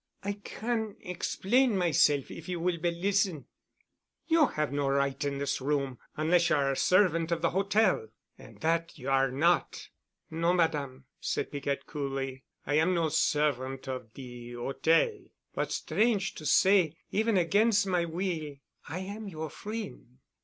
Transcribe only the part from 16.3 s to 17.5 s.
to say, even